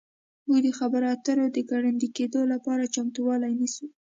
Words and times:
موږ 0.47 0.59
د 0.65 0.69
خبرو 0.79 1.07
اترو 1.15 1.45
د 1.55 1.59
ګړندي 1.71 2.07
کیدو 2.17 2.41
لپاره 2.53 2.91
چمتووالی 2.95 3.53
نیسو 3.59 3.85